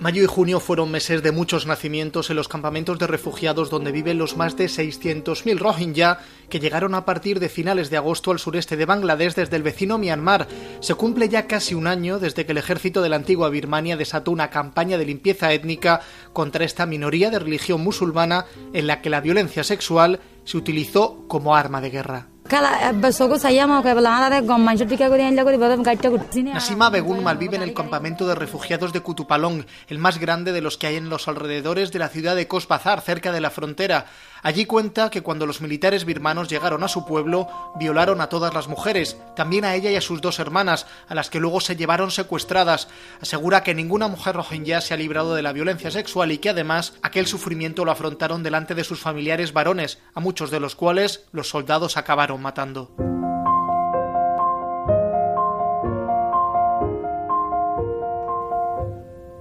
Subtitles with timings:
[0.00, 4.16] Mayo y junio fueron meses de muchos nacimientos en los campamentos de refugiados donde viven
[4.16, 8.76] los más de 600.000 Rohingya que llegaron a partir de finales de agosto al sureste
[8.76, 10.46] de Bangladesh desde el vecino Myanmar.
[10.78, 14.30] Se cumple ya casi un año desde que el ejército de la antigua Birmania desató
[14.30, 16.00] una campaña de limpieza étnica
[16.32, 21.56] contra esta minoría de religión musulmana en la que la violencia sexual se utilizó como
[21.56, 22.28] arma de guerra.
[26.54, 30.78] Nasima Begun malvive en el campamento de refugiados de Kutupalong, el más grande de los
[30.78, 34.06] que hay en los alrededores de la ciudad de Bazar, cerca de la frontera.
[34.42, 38.68] Allí cuenta que cuando los militares birmanos llegaron a su pueblo, violaron a todas las
[38.68, 42.10] mujeres, también a ella y a sus dos hermanas, a las que luego se llevaron
[42.10, 42.88] secuestradas.
[43.20, 46.94] Asegura que ninguna mujer rohingya se ha librado de la violencia sexual y que además
[47.02, 51.48] aquel sufrimiento lo afrontaron delante de sus familiares varones, a muchos de los cuales los
[51.48, 53.17] soldados acabaron matando.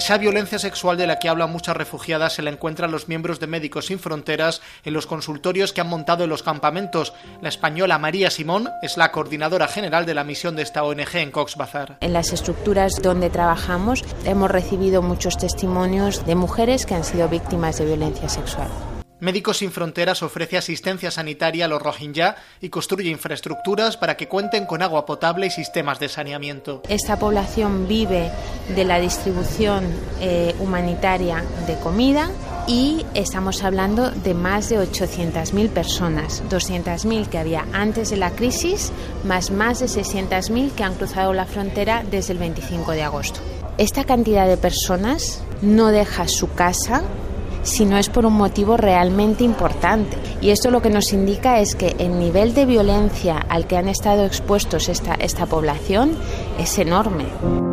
[0.00, 3.46] Esa violencia sexual de la que hablan muchas refugiadas se la encuentran los miembros de
[3.46, 7.12] Médicos Sin Fronteras en los consultorios que han montado en los campamentos.
[7.42, 11.30] La española María Simón es la coordinadora general de la misión de esta ONG en
[11.30, 11.98] Cox's Bazar.
[12.00, 17.76] En las estructuras donde trabajamos hemos recibido muchos testimonios de mujeres que han sido víctimas
[17.76, 18.70] de violencia sexual.
[19.20, 24.64] Médicos Sin Fronteras ofrece asistencia sanitaria a los Rohingya y construye infraestructuras para que cuenten
[24.64, 26.82] con agua potable y sistemas de saneamiento.
[26.88, 28.30] Esta población vive
[28.74, 29.84] de la distribución
[30.20, 32.30] eh, humanitaria de comida
[32.66, 38.90] y estamos hablando de más de 800.000 personas, 200.000 que había antes de la crisis,
[39.24, 43.40] más más de 600.000 que han cruzado la frontera desde el 25 de agosto.
[43.76, 47.02] Esta cantidad de personas no deja su casa
[47.62, 50.16] si no es por un motivo realmente importante.
[50.40, 53.88] Y esto lo que nos indica es que el nivel de violencia al que han
[53.88, 56.12] estado expuestos esta, esta población
[56.58, 57.69] es enorme.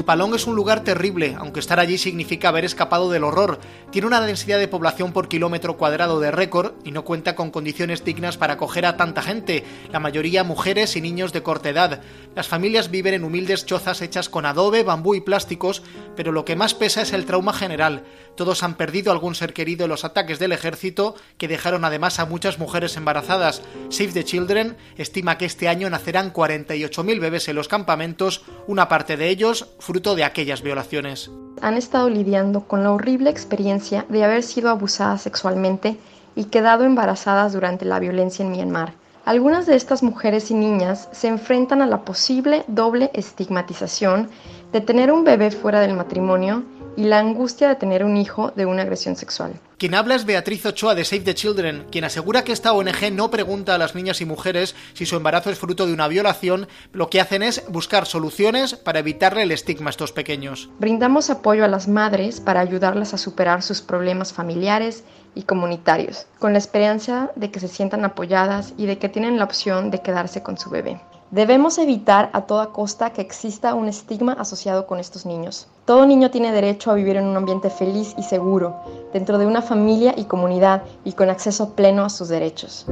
[0.00, 3.60] Palón es un lugar terrible, aunque estar allí significa haber escapado del horror.
[3.90, 8.04] Tiene una densidad de población por kilómetro cuadrado de récord y no cuenta con condiciones
[8.04, 12.00] dignas para acoger a tanta gente, la mayoría mujeres y niños de corta edad.
[12.34, 15.82] Las familias viven en humildes chozas hechas con adobe, bambú y plásticos,
[16.16, 18.02] pero lo que más pesa es el trauma general.
[18.34, 22.24] Todos han perdido algún ser querido en los ataques del ejército, que dejaron además a
[22.24, 23.62] muchas mujeres embarazadas.
[23.90, 29.16] Save the Children estima que este año nacerán 48.000 bebés en los campamentos, una parte
[29.16, 31.30] de ellos fruto de aquellas violaciones.
[31.60, 35.96] Han estado lidiando con la horrible experiencia de haber sido abusadas sexualmente
[36.36, 38.94] y quedado embarazadas durante la violencia en Myanmar.
[39.24, 44.28] Algunas de estas mujeres y niñas se enfrentan a la posible doble estigmatización
[44.72, 46.62] de tener un bebé fuera del matrimonio
[46.96, 49.52] y la angustia de tener un hijo de una agresión sexual.
[49.78, 53.30] Quien habla es Beatriz Ochoa de Save the Children, quien asegura que esta ONG no
[53.30, 57.10] pregunta a las niñas y mujeres si su embarazo es fruto de una violación, lo
[57.10, 60.70] que hacen es buscar soluciones para evitarle el estigma a estos pequeños.
[60.78, 65.02] Brindamos apoyo a las madres para ayudarlas a superar sus problemas familiares
[65.34, 69.44] y comunitarios, con la esperanza de que se sientan apoyadas y de que tienen la
[69.44, 71.00] opción de quedarse con su bebé.
[71.32, 75.66] Debemos evitar a toda costa que exista un estigma asociado con estos niños.
[75.86, 78.76] Todo niño tiene derecho a vivir en un ambiente feliz y seguro,
[79.14, 82.84] dentro de una familia y comunidad y con acceso pleno a sus derechos.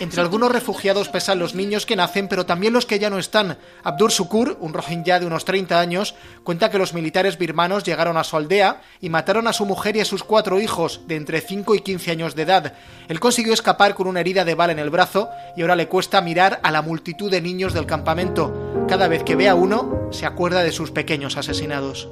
[0.00, 3.56] Entre algunos refugiados pesan los niños que nacen, pero también los que ya no están.
[3.84, 8.24] Abdur Sukur, un rohingya de unos 30 años, cuenta que los militares birmanos llegaron a
[8.24, 11.74] su aldea y mataron a su mujer y a sus cuatro hijos, de entre 5
[11.74, 12.74] y 15 años de edad.
[13.08, 16.20] Él consiguió escapar con una herida de bala en el brazo y ahora le cuesta
[16.20, 18.86] mirar a la multitud de niños del campamento.
[18.88, 22.08] Cada vez que ve a uno, se acuerda de sus pequeños asesinados.